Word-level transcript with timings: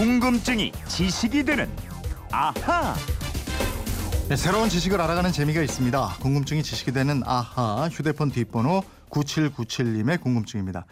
궁금증이 0.00 0.72
지식이 0.88 1.44
되는 1.44 1.68
아하. 2.32 2.94
네, 4.30 4.34
새로운 4.34 4.70
지식을 4.70 4.98
알아가는 4.98 5.30
재미가 5.30 5.60
있습니다. 5.60 6.16
궁금증이 6.22 6.62
지식이 6.62 6.92
되는 6.92 7.22
아하 7.26 7.86
휴대폰 7.92 8.30
뒷번호 8.30 8.82
9797님의 9.10 10.18
궁금증입니다. 10.22 10.86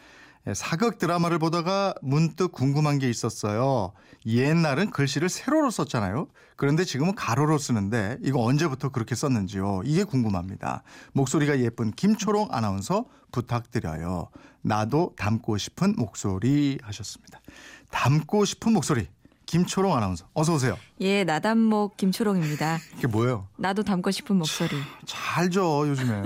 네, 0.48 0.54
사극 0.54 0.96
드라마를 0.96 1.38
보다가 1.38 1.92
문득 2.00 2.52
궁금한 2.52 2.98
게 2.98 3.10
있었어요. 3.10 3.92
옛날은 4.24 4.92
글씨를 4.92 5.28
세로로 5.28 5.70
썼잖아요. 5.70 6.26
그런데 6.56 6.86
지금은 6.86 7.14
가로로 7.14 7.58
쓰는데 7.58 8.16
이거 8.22 8.42
언제부터 8.42 8.88
그렇게 8.88 9.14
썼는지요. 9.14 9.82
이게 9.84 10.04
궁금합니다. 10.04 10.84
목소리가 11.12 11.60
예쁜 11.60 11.90
김초롱 11.90 12.48
아나운서 12.50 13.04
부탁드려요. 13.30 14.30
나도 14.62 15.12
닮고 15.18 15.58
싶은 15.58 15.96
목소리 15.98 16.78
하셨습니다. 16.82 17.42
닮고 17.90 18.46
싶은 18.46 18.72
목소리. 18.72 19.06
김초롱 19.44 19.94
아나운서 19.94 20.28
어서 20.32 20.54
오세요. 20.54 20.78
예, 21.02 21.24
나단목 21.24 21.98
김초롱입니다. 21.98 22.78
이게 22.96 23.06
뭐예요? 23.06 23.48
나도 23.58 23.82
닮고 23.82 24.10
싶은 24.12 24.36
목소리. 24.36 24.70
잘죠 25.04 25.86
요즘에. 25.88 26.22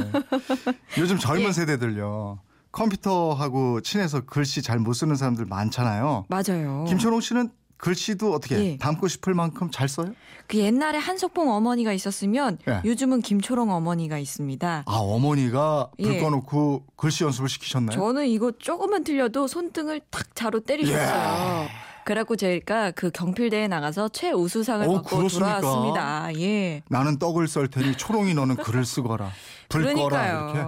요즘 0.98 1.18
젊은 1.18 1.48
예. 1.48 1.52
세대들요. 1.52 2.38
컴퓨터하고 2.72 3.80
친해서 3.82 4.20
글씨 4.22 4.62
잘 4.62 4.78
못 4.82 4.94
쓰는 4.94 5.14
사람들 5.14 5.44
많잖아요. 5.44 6.24
맞아요. 6.28 6.84
김초롱 6.88 7.20
씨는 7.20 7.50
글씨도 7.76 8.32
어떻게 8.32 8.64
예. 8.64 8.76
닮고 8.78 9.06
싶을 9.08 9.34
만큼 9.34 9.68
잘 9.70 9.88
써요? 9.88 10.12
그 10.46 10.58
옛날에 10.58 10.98
한석봉 10.98 11.50
어머니가 11.52 11.92
있었으면 11.92 12.58
예. 12.68 12.80
요즘은 12.84 13.22
김초롱 13.22 13.70
어머니가 13.70 14.18
있습니다. 14.18 14.84
아 14.86 14.92
어머니가 14.92 15.90
불 16.00 16.14
예. 16.14 16.20
꺼놓고 16.20 16.84
글씨 16.96 17.24
연습을 17.24 17.48
시키셨나요? 17.48 17.96
저는 17.96 18.26
이거 18.28 18.52
조금만 18.58 19.04
틀려도 19.04 19.46
손등을 19.46 20.00
탁 20.10 20.34
자로 20.34 20.60
때리셨어요. 20.60 21.68
그래갖고 22.04 22.34
제가 22.36 22.90
그 22.92 23.10
경필대에 23.10 23.68
나가서 23.68 24.08
최우수상을 24.08 24.88
어, 24.88 24.92
받고 24.94 25.16
그렇습니까? 25.18 25.60
돌아왔습니다. 25.60 26.34
예. 26.40 26.82
나는 26.88 27.18
떡을 27.18 27.46
썰 27.46 27.68
테니 27.68 27.96
초롱이 27.96 28.34
너는 28.34 28.56
글을 28.56 28.84
쓰거라. 28.84 29.30
불 29.68 29.92
꺼라 29.94 30.26
이렇게. 30.28 30.60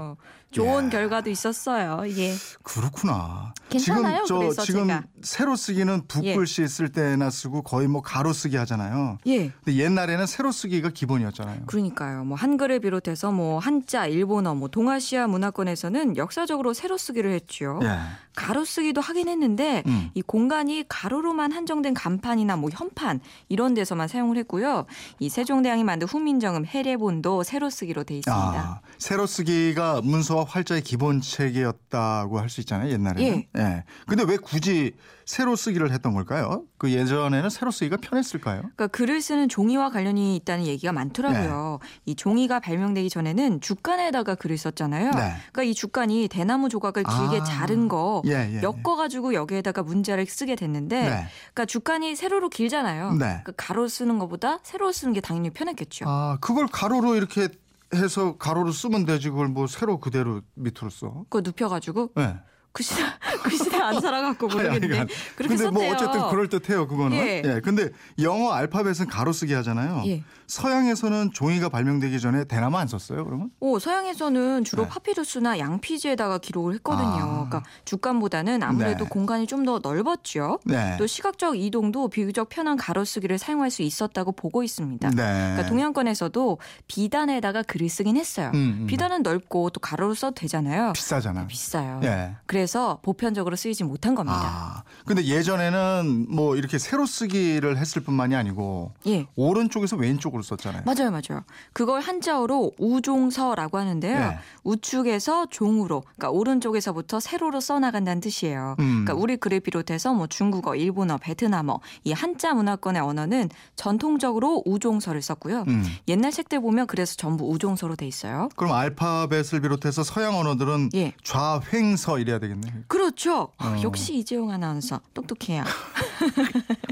좋은 0.55 0.87
예. 0.87 0.91
결과도 0.91 1.31
있었어요. 1.31 2.03
예. 2.07 2.35
그렇구나. 2.63 3.53
괜찮아요, 3.69 4.25
지금 4.25 4.27
저 4.27 4.39
그래서 4.39 4.63
지금 4.63 4.87
제가. 4.87 5.03
세로 5.25 5.57
쓰기는 5.57 6.03
붓글씨 6.07 6.69
쓸 6.69 6.91
때나 6.91 7.31
쓰고 7.31 7.63
거의 7.63 7.89
뭐 7.89 8.03
가로 8.03 8.33
쓰기 8.33 8.57
하잖아요. 8.59 9.19
예. 9.27 9.51
근데 9.65 9.77
옛날에는 9.77 10.27
세로 10.27 10.53
쓰기가 10.53 10.91
기본이었잖아요. 10.91 11.63
그러니까요. 11.67 12.25
뭐 12.25 12.37
한글을 12.37 12.81
비롯해서 12.81 13.33
뭐 13.33 13.59
한자, 13.59 14.07
일본어, 14.07 14.55
뭐 14.55 14.69
동아시아 14.69 15.27
문화권에서는 15.27 16.17
역사적으로 16.17 16.75
세로 16.75 16.99
쓰기를 16.99 17.33
했죠. 17.33 17.81
예. 17.83 17.99
가로 18.37 18.65
쓰기도 18.65 19.01
하긴 19.01 19.29
했는데 19.29 19.83
음. 19.87 20.11
이 20.15 20.21
공간이 20.23 20.85
가로로만 20.89 21.53
한정된 21.53 21.95
간판이나 21.95 22.57
뭐 22.57 22.69
현판 22.73 23.21
이런 23.49 23.75
데서만 23.75 24.09
사용을 24.09 24.37
했고요. 24.39 24.87
이 25.21 25.29
세종대왕이 25.29 25.85
만든 25.85 26.07
후민정음 26.09 26.67
해례본도 26.67 27.45
세로 27.45 27.71
쓰기로 27.71 28.05
돼 28.05 28.19
있습니다. 28.19 28.59
아, 28.61 28.81
세로 28.99 29.27
쓰기가 29.27 30.01
문서와 30.03 30.45
활자의 30.45 30.83
기본 30.83 31.21
체계였다고 31.21 32.39
할 32.41 32.49
수 32.55 32.61
있잖아요, 32.61 32.93
옛날에는. 32.93 33.45
예. 33.57 33.85
근데 34.07 34.23
왜 34.23 34.37
굳이 34.37 34.93
세로 35.25 35.57
쓰기를 35.57 35.91
했던 35.93 36.13
걸까요? 36.13 36.65
그 36.79 36.93
예전에는 36.93 37.51
세로 37.51 37.71
쓰기가 37.71 37.97
편했을까요? 37.97 38.61
그러니까 38.61 38.87
글을 38.89 39.21
쓰는 39.23 39.49
종이와 39.49 39.91
관련이 39.91 40.37
있다는 40.37 40.67
얘기가 40.67 40.93
많더라고요. 40.93 41.79
이 42.05 42.15
종이가 42.15 42.61
발명되기 42.61 43.09
전에는 43.09 43.61
죽간에다가 43.61 44.35
글을 44.35 44.59
썼잖아요. 44.59 45.11
네. 45.13 45.35
그러니까 45.53 45.63
이 45.63 45.75
죽간이 45.75 46.29
대나무 46.29 46.69
조각을 46.69 47.05
길게 47.05 47.41
아. 47.41 47.45
자른 47.45 47.89
거 47.89 48.23
예, 48.27 48.51
예, 48.55 48.63
엮어가지고 48.63 49.35
여기에다가 49.35 49.83
문자를 49.83 50.27
쓰게 50.27 50.57
됐는데, 50.57 51.01
네. 51.01 51.27
그러니까 51.53 51.65
죽간이 51.67 52.17
세로로 52.17 52.49
길잖아요. 52.51 53.13
네. 53.13 53.19
그러니까 53.19 53.53
가로 53.57 53.89
쓰는 53.89 54.19
것보다 54.19 54.59
세로 54.63 54.93
쓰는 54.93 55.13
게 55.13 55.21
당연히 55.21 55.51
편했겠죠. 55.51 56.05
아, 56.09 56.39
그걸 56.41 56.67
가로로 56.67 57.15
이렇게 57.17 57.49
해서 57.95 58.37
가로로 58.37 58.73
쓰면 58.73 59.05
되지 59.07 59.31
그걸 59.31 59.49
뭐 59.49 59.67
세로 59.67 60.01
그대로 60.01 60.43
밑으로 60.55 60.91
써. 60.91 61.25
그거 61.29 61.41
눕혀가지고 61.41 62.11
예. 62.19 62.37
그 62.73 62.83
시대 62.83 63.03
그 63.45 63.57
시대 63.57 63.77
안 63.77 64.01
살아갖고 64.01 64.49
모르겠는데 64.49 64.99
아니, 64.99 65.09
그렇게 65.37 65.55
근데 65.57 65.71
뭐 65.71 65.83
썼대요. 65.83 65.93
어쨌든 65.95 66.29
그럴 66.31 66.49
듯해요 66.49 66.89
그거는. 66.89 67.17
예. 67.17 67.43
예. 67.45 67.61
근데 67.63 67.91
영어 68.21 68.53
알파벳은 68.53 69.07
가로 69.09 69.33
쓰기 69.33 69.53
하잖아요. 69.55 70.03
예. 70.07 70.23
서양에서는 70.47 71.31
종이가 71.33 71.71
발명되기 71.71 72.21
전에 72.21 72.45
대나무 72.45 72.77
안 72.77 72.87
썼어요 72.87 73.25
그러면? 73.25 73.51
오, 73.61 73.79
서양에서는 73.79 74.65
주로 74.65 74.83
네. 74.83 74.89
파피루스나 74.91 75.59
양피지에다가 75.59 76.37
기록을 76.39 76.75
했거든요. 76.75 77.07
아. 77.09 77.27
그러니까 77.49 77.63
죽간보다는 77.85 78.63
아무래도 78.63 79.05
네. 79.05 79.09
공간이 79.11 79.47
좀 79.47 79.65
더 79.65 79.81
넓었죠. 79.83 80.59
네. 80.65 80.97
또 80.99 81.07
시각적 81.07 81.59
이동도 81.59 82.09
비교적 82.09 82.51
편한 82.51 82.77
가로쓰기를 82.77 83.39
사용할 83.39 83.71
수 83.71 83.81
있었다고 83.83 84.33
보고 84.33 84.63
있습니다. 84.63 85.09
네. 85.11 85.15
그러니까 85.17 85.67
동양권에서도 85.67 86.59
비단에다가 86.87 87.63
글을 87.63 87.89
쓰긴 87.89 88.17
했어요. 88.17 88.51
음, 88.55 88.81
음. 88.83 88.87
비단은 88.87 89.23
넓고 89.23 89.71
또 89.71 89.81
가로로 89.81 90.15
써도 90.15 90.35
되잖아요. 90.35 90.93
비싸잖아. 90.95 91.47
비싸요. 91.47 92.01
예. 92.05 92.37
그래서 92.47 92.99
보편 93.03 93.34
적으로 93.35 93.57
쓰이지 93.57 93.85
못한 93.85 94.15
겁니다. 94.15 94.39
아, 94.41 94.83
근데 95.05 95.25
예전에는 95.25 96.27
뭐 96.29 96.57
이렇게 96.57 96.79
세로 96.79 97.07
쓰기를 97.07 97.77
했을 97.77 98.03
뿐만이 98.03 98.35
아니고 98.35 98.93
예. 99.07 99.27
오른쪽에서 99.37 99.97
왼쪽으로 99.97 100.43
썼잖아요. 100.43 100.83
맞아요, 100.85 101.11
맞아요. 101.11 101.45
그걸 101.73 102.01
한자어로 102.01 102.73
우종서라고 102.79 103.79
하는데요. 103.79 104.19
네. 104.19 104.39
우측에서 104.63 105.47
종으로, 105.51 106.03
그러니까 106.17 106.31
오른쪽에서부터 106.31 107.21
세로로 107.21 107.61
써나간다는 107.61 108.21
뜻이에요. 108.21 108.77
음. 108.79 109.05
그러니까 109.05 109.15
우리 109.15 109.37
글을 109.37 109.61
비롯해서 109.61 110.15
뭐 110.15 110.27
중국어, 110.27 110.75
일본어, 110.77 111.19
베트남어 111.19 111.81
이 112.05 112.13
한자 112.13 112.55
문화권의 112.55 113.03
언어는 113.03 113.51
전통적으로 113.77 114.63
우종서를 114.65 115.23
썼고요. 115.23 115.65
음. 115.69 115.85
옛날 116.09 116.33
책들 116.33 116.61
보면 116.61 116.87
그래서 116.87 117.15
전부 117.17 117.51
우종서로 117.51 117.97
돼 117.97 118.07
있어요. 118.07 118.49
그럼 118.57 118.73
알파벳을 118.75 119.61
비롯해서 119.63 120.03
서양 120.03 120.37
언어들은 120.37 120.91
예. 120.95 121.13
좌횡서 121.23 122.19
이래야 122.19 122.39
되겠네. 122.39 122.85
그렇죠. 122.89 123.24
아, 123.33 123.77
어. 123.79 123.83
역시 123.83 124.19
이재용 124.19 124.51
아나운서 124.51 125.01
똑똑해요. 125.15 125.65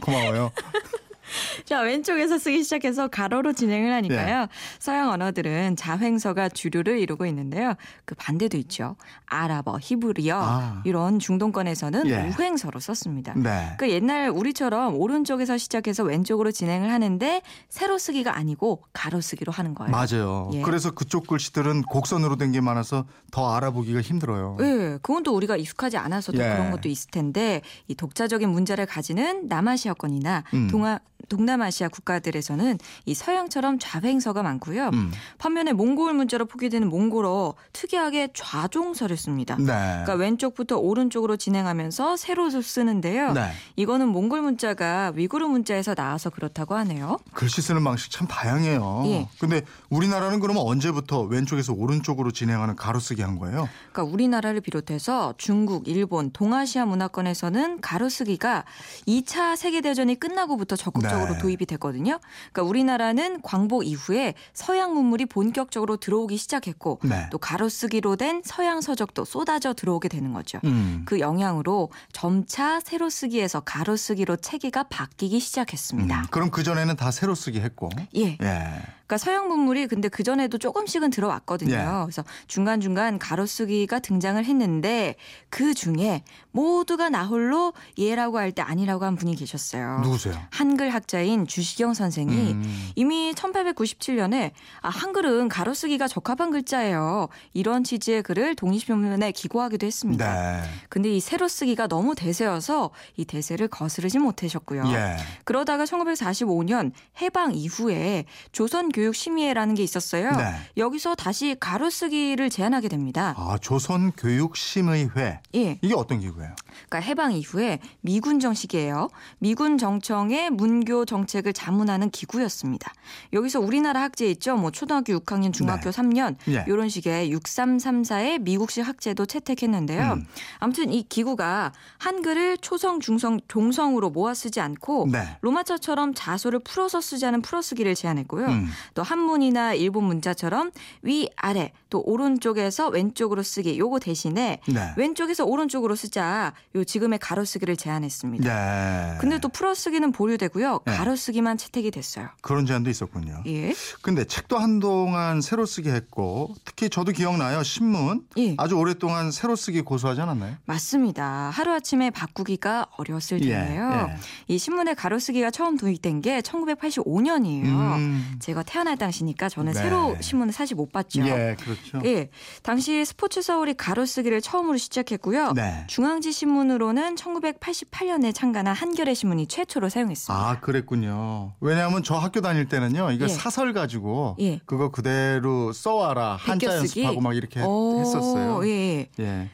고마워요. 0.02 0.50
자, 1.64 1.80
왼쪽에서 1.80 2.38
쓰기 2.38 2.62
시작해서 2.62 3.08
가로로 3.08 3.52
진행을 3.52 3.88
네. 3.88 3.94
하니까요. 3.94 4.46
서양 4.78 5.10
언어들은 5.10 5.76
자횡서가 5.76 6.50
주류를 6.50 6.98
이루고 7.00 7.26
있는데요. 7.26 7.74
그 8.04 8.14
반대도 8.14 8.56
있죠. 8.58 8.96
아랍어, 9.26 9.78
히브리어 9.80 10.40
아. 10.40 10.82
이런 10.84 11.18
중동권에서는 11.18 12.06
예. 12.08 12.32
우횡서로 12.38 12.78
썼습니다. 12.80 13.34
네. 13.36 13.74
그 13.78 13.90
옛날 13.90 14.28
우리처럼 14.28 14.94
오른쪽에서 14.94 15.58
시작해서 15.58 16.04
왼쪽으로 16.04 16.52
진행을 16.52 16.90
하는데 16.92 17.42
세로 17.68 17.98
쓰기가 17.98 18.36
아니고 18.36 18.84
가로 18.92 19.20
쓰기로 19.20 19.50
하는 19.52 19.74
거예요. 19.74 19.90
맞아요. 19.90 20.50
예. 20.54 20.62
그래서 20.62 20.92
그쪽 20.92 21.26
글씨들은 21.26 21.82
곡선으로 21.82 22.36
된 22.36 22.52
게 22.52 22.60
많아서 22.60 23.06
더 23.30 23.54
알아보기가 23.54 24.02
힘들어요. 24.02 24.58
예, 24.60 24.98
그건 25.00 25.22
또 25.22 25.34
우리가 25.34 25.56
익숙하지 25.56 25.96
않아서 25.96 26.32
또 26.32 26.38
예. 26.38 26.50
그런 26.50 26.70
것도 26.70 26.90
있을 26.90 27.10
텐데 27.10 27.62
이 27.88 27.94
독자적인 27.94 28.46
문자를 28.50 28.84
가지는 28.84 29.48
남아시아권이나 29.48 30.44
음. 30.52 30.68
동아 30.70 30.98
동남아시아 31.32 31.88
국가들에서는 31.88 32.78
이 33.06 33.14
서양처럼 33.14 33.78
좌횡서가 33.78 34.42
많고요. 34.42 34.90
음. 34.92 35.10
반면에 35.38 35.72
몽골 35.72 36.12
문자로 36.12 36.44
포기되는 36.44 36.88
몽골어 36.90 37.54
특이하게 37.72 38.28
좌종서를 38.34 39.16
씁니다. 39.16 39.56
네. 39.56 39.64
그러니까 39.64 40.14
왼쪽부터 40.14 40.76
오른쪽으로 40.76 41.36
진행하면서 41.38 42.18
세로를 42.18 42.62
쓰는데요. 42.62 43.32
네. 43.32 43.50
이거는 43.76 44.08
몽골 44.08 44.42
문자가 44.42 45.12
위구르 45.14 45.46
문자에서 45.46 45.94
나와서 45.94 46.28
그렇다고 46.28 46.74
하네요. 46.74 47.18
글씨 47.32 47.62
쓰는 47.62 47.82
방식 47.82 48.10
참 48.10 48.26
다양해요. 48.26 49.04
예. 49.06 49.28
근데 49.40 49.62
우리나라는 49.88 50.38
그러면 50.38 50.64
언제부터 50.66 51.22
왼쪽에서 51.22 51.72
오른쪽으로 51.72 52.30
진행하는 52.30 52.76
가로쓰기 52.76 53.22
한 53.22 53.38
거예요? 53.38 53.68
그러니까 53.92 54.12
우리나라를 54.12 54.60
비롯해서 54.60 55.32
중국, 55.38 55.88
일본, 55.88 56.30
동아시아 56.30 56.84
문화권에서는 56.84 57.80
가로쓰기가 57.80 58.64
2차 59.06 59.56
세계 59.56 59.80
대전이 59.80 60.16
끝나고부터 60.16 60.76
적극적으로 60.76 61.21
네. 61.30 61.38
도입이 61.38 61.66
됐거든요. 61.66 62.18
그러니까 62.52 62.62
우리나라는 62.62 63.40
광복 63.42 63.86
이후에 63.86 64.34
서양 64.52 64.94
문물이 64.94 65.26
본격적으로 65.26 65.96
들어오기 65.96 66.36
시작했고 66.36 67.00
네. 67.04 67.26
또 67.30 67.38
가로쓰기로 67.38 68.16
된 68.16 68.42
서양 68.44 68.80
서적도 68.80 69.24
쏟아져 69.24 69.74
들어오게 69.74 70.08
되는 70.08 70.32
거죠. 70.32 70.58
음. 70.64 71.02
그 71.04 71.20
영향으로 71.20 71.90
점차 72.12 72.80
세로쓰기에서 72.80 73.60
가로 73.60 73.96
쓰기로 73.96 74.36
체계가 74.36 74.84
바뀌기 74.84 75.40
시작했습니다. 75.40 76.20
음. 76.20 76.26
그럼 76.30 76.50
그 76.50 76.62
전에는 76.62 76.96
다 76.96 77.10
세로 77.10 77.34
쓰기 77.34 77.60
했고. 77.60 77.90
예. 78.16 78.36
예. 78.40 78.82
그러니까 79.06 79.18
서양 79.18 79.48
문물이 79.48 79.88
근데 79.88 80.08
그 80.08 80.22
전에도 80.22 80.56
조금씩은 80.56 81.10
들어왔거든요. 81.10 81.74
예. 81.74 81.84
그래서 82.04 82.24
중간 82.46 82.80
중간 82.80 83.18
가로 83.18 83.44
쓰기가 83.46 83.98
등장을 83.98 84.42
했는데 84.42 85.16
그 85.50 85.74
중에 85.74 86.22
모두가 86.52 87.10
나홀로 87.10 87.72
예라고 87.98 88.38
할 88.38 88.52
때 88.52 88.60
아니라고 88.60 89.06
한 89.06 89.16
분이 89.16 89.34
계셨어요. 89.36 90.00
누구세요? 90.02 90.34
한글 90.50 90.90
학자 90.90 91.11
과 91.11 91.11
학자인 91.12 91.46
주시경 91.46 91.92
선생이 91.92 92.52
음. 92.52 92.90
이미 92.94 93.34
1897년에 93.34 94.52
아, 94.80 94.88
한글은 94.88 95.50
가로쓰기가 95.50 96.08
적합한 96.08 96.50
글자예요. 96.50 97.28
이런 97.52 97.84
취지의 97.84 98.22
글을 98.22 98.54
독립신문에 98.54 99.32
기고하기도 99.32 99.86
했습니다. 99.86 100.62
네. 100.62 100.68
근데 100.88 101.10
이 101.10 101.20
세로쓰기가 101.20 101.86
너무 101.88 102.14
대세여서 102.14 102.90
이 103.18 103.26
대세를 103.26 103.68
거스르지 103.68 104.18
못하셨고요. 104.18 104.84
예. 104.86 105.16
그러다가 105.44 105.84
1945년 105.84 106.92
해방 107.20 107.54
이후에 107.54 108.24
조선교육심의회라는 108.52 109.74
게 109.74 109.82
있었어요. 109.82 110.30
네. 110.30 110.54
여기서 110.78 111.14
다시 111.14 111.56
가로쓰기를 111.60 112.48
제안하게 112.48 112.88
됩니다. 112.88 113.34
아, 113.36 113.58
조선교육심의회. 113.60 115.40
예. 115.56 115.78
이게 115.82 115.94
어떤 115.94 116.20
기구예요? 116.20 116.54
그러니까 116.88 117.00
해방 117.00 117.32
이후에 117.32 117.80
미군 118.00 118.40
정식이에요. 118.40 119.08
미군 119.38 119.76
정청의 119.76 120.50
문교 120.50 120.91
정책을 121.04 121.52
자문하는 121.52 122.10
기구였습니다. 122.10 122.92
여기서 123.32 123.60
우리나라 123.60 124.02
학제 124.02 124.30
있죠. 124.30 124.56
뭐 124.56 124.70
초등학교 124.70 125.18
6학년, 125.18 125.52
중학교 125.52 125.90
네. 125.90 126.02
3년 126.02 126.36
예. 126.48 126.64
이런 126.68 126.88
식의 126.88 127.32
6334의 127.34 128.40
미국식 128.40 128.86
학제도 128.86 129.26
채택했는데요. 129.26 130.12
음. 130.14 130.26
아무튼 130.58 130.92
이 130.92 131.02
기구가 131.08 131.72
한글을 131.98 132.58
초성, 132.58 133.00
중성, 133.00 133.40
종성으로 133.48 134.10
모아 134.10 134.34
쓰지 134.34 134.60
않고 134.60 135.08
네. 135.10 135.36
로마자처럼 135.40 136.14
자소를 136.14 136.60
풀어서 136.60 137.00
쓰자는 137.00 137.42
풀어쓰기를 137.42 137.94
제안했고요. 137.94 138.46
음. 138.46 138.68
또 138.94 139.02
한문이나 139.02 139.74
일본 139.74 140.04
문자처럼 140.04 140.70
위 141.02 141.28
아래 141.36 141.72
또 141.90 142.02
오른쪽에서 142.04 142.88
왼쪽으로 142.88 143.42
쓰기 143.42 143.78
요거 143.78 143.98
대신에 143.98 144.60
네. 144.66 144.94
왼쪽에서 144.96 145.44
오른쪽으로 145.44 145.94
쓰자 145.94 146.52
요 146.74 146.84
지금의 146.84 147.18
가로쓰기를 147.18 147.76
제안했습니다. 147.76 148.48
네. 148.48 149.18
근데 149.20 149.38
또 149.38 149.48
풀어쓰기는 149.48 150.12
보류되고요. 150.12 150.80
네. 150.84 150.96
가로쓰기만 150.96 151.56
채택이 151.58 151.90
됐어요. 151.90 152.28
그런 152.40 152.66
제안도 152.66 152.90
있었군요. 152.90 153.42
예. 153.46 153.74
근데 154.00 154.24
책도 154.24 154.58
한동안 154.58 155.40
새로 155.40 155.64
쓰기 155.66 155.90
했고 155.90 156.54
특히 156.64 156.88
저도 156.90 157.12
기억나요. 157.12 157.62
신문 157.62 158.26
예. 158.38 158.54
아주 158.58 158.74
오랫동안 158.76 159.30
새로 159.30 159.54
쓰기 159.56 159.80
고수하지 159.82 160.20
않았나요? 160.20 160.56
맞습니다. 160.64 161.50
하루아침에 161.50 162.10
바꾸기가 162.10 162.86
어려웠을 162.96 163.40
텐데요. 163.40 164.08
예. 164.10 164.16
이 164.48 164.58
신문에 164.58 164.94
가로쓰기가 164.94 165.50
처음 165.50 165.76
도입된 165.76 166.20
게 166.20 166.40
1985년이에요. 166.40 167.64
음. 167.66 168.36
제가 168.40 168.62
태어날 168.62 168.96
당시니까 168.96 169.48
저는 169.48 169.72
네. 169.72 169.80
새로 169.80 170.16
신문을 170.20 170.52
사실 170.52 170.76
못 170.76 170.92
봤죠. 170.92 171.22
예, 171.26 171.56
그렇죠. 171.60 172.00
예. 172.04 172.28
당시 172.62 173.04
스포츠 173.04 173.42
서울이 173.42 173.74
가로쓰기를 173.74 174.40
처음으로 174.40 174.76
시작했고요. 174.76 175.52
네. 175.52 175.84
중앙지 175.88 176.32
신문으로는 176.32 177.14
1988년에 177.14 178.34
창간한 178.34 178.74
한겨레 178.74 179.14
신문이 179.14 179.46
최초로 179.46 179.88
사용했습니다. 179.88 180.32
아, 180.34 180.58
그 180.60 180.71
랬군요. 180.72 181.54
왜냐하면 181.60 182.02
저 182.02 182.16
학교 182.16 182.40
다닐 182.40 182.68
때는요, 182.68 183.10
이거 183.12 183.24
예. 183.24 183.28
사설 183.28 183.72
가지고 183.72 184.36
예. 184.40 184.60
그거 184.66 184.90
그대로 184.90 185.72
써와라 185.72 186.36
한자? 186.36 186.76
연습하고 186.76 187.20
막 187.20 187.36
이렇게 187.36 187.62
오, 187.62 188.00
했었어요. 188.00 188.66
예. 188.66 189.08
예. 189.20 189.50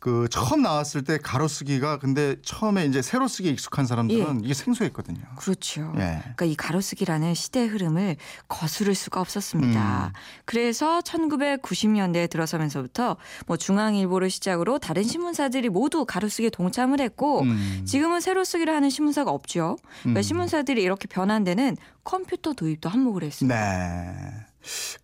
그 0.00 0.28
처음 0.30 0.62
나왔을 0.62 1.04
때 1.04 1.18
가로쓰기가 1.18 1.98
근데 1.98 2.36
처음에 2.42 2.86
이제 2.86 3.02
세로 3.02 3.28
쓰기 3.28 3.50
익숙한 3.50 3.84
사람들은 3.84 4.42
이게 4.42 4.54
생소했거든요. 4.54 5.20
그렇죠. 5.36 5.92
예. 5.96 6.20
그러니까 6.22 6.46
이 6.46 6.56
가로쓰기라는 6.56 7.34
시대 7.34 7.66
흐름을 7.66 8.16
거스를 8.48 8.94
수가 8.94 9.20
없었습니다. 9.20 10.06
음. 10.06 10.12
그래서 10.46 11.00
1990년대에 11.00 12.30
들어서면서부터 12.30 13.18
뭐 13.46 13.58
중앙일보를 13.58 14.30
시작으로 14.30 14.78
다른 14.78 15.02
신문사들이 15.02 15.68
모두 15.68 16.06
가로쓰기에 16.06 16.48
동참을 16.48 16.98
했고 17.00 17.42
음. 17.42 17.82
지금은 17.86 18.20
세로쓰기를 18.20 18.74
하는 18.74 18.88
신문사가 18.88 19.30
없죠. 19.30 19.76
그러니까 20.00 20.20
음. 20.20 20.22
신문사들이 20.22 20.82
이렇게 20.82 21.08
변한 21.08 21.44
데는 21.44 21.76
컴퓨터 22.04 22.54
도입도 22.54 22.88
한몫을 22.88 23.24
했습니다. 23.24 23.54
네. 23.54 24.49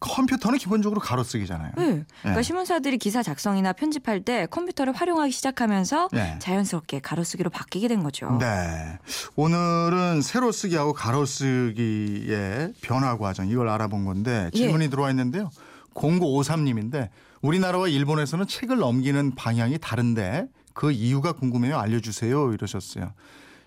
컴퓨터는 0.00 0.58
기본적으로 0.58 1.00
가로쓰기잖아요. 1.00 1.72
네. 1.76 2.04
그러니까 2.20 2.38
예. 2.38 2.42
신문사들이 2.42 2.98
기사 2.98 3.22
작성이나 3.22 3.72
편집할 3.72 4.22
때 4.22 4.46
컴퓨터를 4.46 4.92
활용하기 4.92 5.32
시작하면서 5.32 6.08
네. 6.12 6.38
자연스럽게 6.38 7.00
가로쓰기로 7.00 7.50
바뀌게 7.50 7.88
된 7.88 8.02
거죠. 8.02 8.36
네. 8.38 8.98
오늘은 9.34 10.22
세로 10.22 10.52
쓰기하고 10.52 10.92
가로 10.92 11.24
쓰기의 11.26 12.74
변화 12.82 13.16
과정 13.16 13.48
이걸 13.48 13.68
알아본 13.68 14.04
건데 14.04 14.50
예. 14.52 14.56
질문이 14.56 14.90
들어와 14.90 15.10
있는데요. 15.10 15.50
0953님인데 15.94 17.08
우리나라와 17.40 17.88
일본에서는 17.88 18.46
책을 18.46 18.78
넘기는 18.78 19.34
방향이 19.34 19.78
다른데 19.78 20.48
그 20.74 20.92
이유가 20.92 21.32
궁금해요. 21.32 21.78
알려주세요. 21.78 22.52
이러셨어요. 22.52 23.12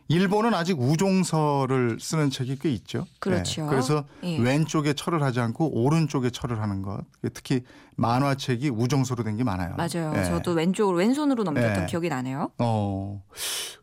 일본은 0.10 0.56
아직 0.56 0.80
우종서를 0.80 1.98
쓰는 2.00 2.32
책이 2.32 2.58
꽤 2.60 2.72
있죠. 2.72 3.06
그렇죠. 3.20 3.62
네. 3.62 3.68
그래서 3.70 4.06
예. 4.24 4.40
왼쪽에 4.40 4.94
철을 4.94 5.22
하지 5.22 5.40
않고 5.40 5.82
오른쪽에 5.84 6.32
철을 6.32 6.60
하는 6.62 6.82
것. 6.82 7.02
특히 7.34 7.64
만화책이 7.96 8.70
우정서로 8.70 9.24
된 9.24 9.38
게 9.38 9.44
많아요. 9.44 9.76
맞아요. 9.78 10.12
예. 10.18 10.24
저도 10.26 10.54
왼쪽으로 10.54 10.98
왼손으로 10.98 11.44
넘겼던 11.44 11.74
네. 11.82 11.86
기억이 11.86 12.10
나네요. 12.10 12.52
어. 12.58 13.24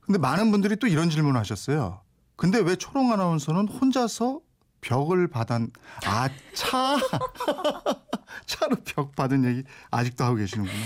근데 0.01 0.19
많은 0.19 0.51
분들이 0.51 0.75
또 0.77 0.89
이런 0.89 1.11
질문을 1.11 1.39
하셨어요. 1.41 2.01
근데 2.35 2.59
왜 2.59 2.75
초롱 2.75 3.13
아나운서는 3.13 3.69
혼자서 3.69 4.41
벽을 4.81 5.29
받은 5.29 5.71
아, 6.07 6.29
차 6.55 6.97
차로 8.47 8.77
벽 8.85 9.15
받은 9.15 9.45
얘기 9.45 9.63
아직도 9.93 10.25
하고 10.25 10.35
계시는구나. 10.37 10.77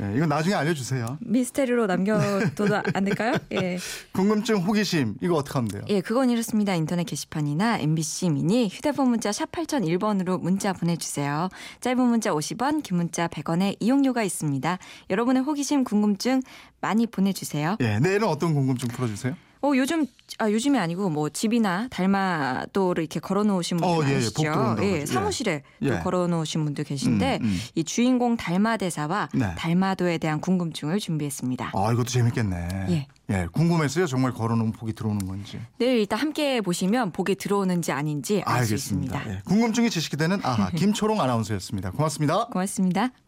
예, 0.00 0.16
이거 0.16 0.26
나중에 0.26 0.54
알려주세요. 0.54 1.18
미스테리로 1.20 1.86
남겨둬도 1.86 2.82
안 2.94 3.04
될까요? 3.04 3.34
예. 3.52 3.78
궁금증, 4.12 4.58
호기심 4.58 5.16
이거 5.22 5.36
어떻게 5.36 5.54
하면 5.54 5.68
돼요? 5.68 5.82
예, 5.88 6.00
그건 6.00 6.30
이렇습니다. 6.30 6.74
인터넷 6.74 7.04
게시판이나 7.04 7.78
MBC 7.78 8.30
미니 8.30 8.68
휴대폰 8.68 9.08
문자 9.08 9.32
샵 9.32 9.50
8001번으로 9.52 10.40
문자 10.40 10.72
보내주세요. 10.72 11.48
짧은 11.80 11.98
문자 12.00 12.30
50원, 12.32 12.82
긴 12.82 12.96
문자 12.98 13.28
100원의 13.28 13.76
이용료가 13.80 14.22
있습니다. 14.22 14.78
여러분의 15.10 15.42
호기심, 15.42 15.84
궁금증 15.84 16.42
많이 16.80 17.06
보내주세요. 17.06 17.76
예, 17.80 17.98
내일은 17.98 18.28
어떤 18.28 18.54
궁금증 18.54 18.88
풀어주세요? 18.88 19.34
어, 19.62 19.72
요즘, 19.74 20.06
아, 20.38 20.50
요즘이 20.50 20.78
아니고 20.78 21.08
뭐 21.10 21.28
집이나 21.28 21.88
달마도를 21.88 23.02
이렇게 23.02 23.20
걸어 23.20 23.42
놓으신 23.44 23.78
분들 23.78 23.96
어, 23.96 24.02
예, 24.04 24.08
예, 24.08 24.12
많으시죠? 24.14 24.42
온다고 24.42 24.84
예, 24.84 24.90
그러죠. 24.92 25.12
사무실에 25.12 25.62
또 25.80 25.94
예. 25.94 25.98
걸어 26.00 26.26
놓으신 26.26 26.64
분들 26.64 26.84
계신데 26.84 27.38
음, 27.42 27.46
음. 27.46 27.58
이 27.74 27.84
주인공 27.84 28.36
달마 28.36 28.76
대사와 28.76 29.28
네. 29.34 29.54
달마도에 29.56 30.18
대한 30.18 30.40
궁금증을 30.40 30.98
준비했습니다. 30.98 31.72
아, 31.74 31.92
이것도 31.92 32.04
재밌겠네. 32.04 32.68
예. 32.90 33.06
예, 33.30 33.48
궁금했어요. 33.52 34.06
정말 34.06 34.32
걸어놓으면 34.32 34.72
복이 34.72 34.92
들어오는 34.92 35.26
건지. 35.26 35.60
내일 35.78 35.98
이따 36.00 36.14
함께 36.16 36.60
보시면 36.60 37.10
복이 37.10 37.34
들어오는지 37.36 37.90
아닌지 37.90 38.42
알 38.46 38.64
수. 38.64 38.74
있습니다. 38.74 39.30
예, 39.30 39.40
궁금증이 39.46 39.90
지식이 39.90 40.16
되는 40.16 40.38
아하 40.44 40.70
김초롱 40.76 41.20
아나운서였습니다. 41.20 41.90
고맙습니다. 41.90 42.46
고맙습니다. 42.46 43.10